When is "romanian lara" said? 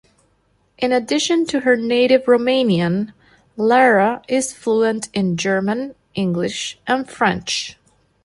2.23-4.23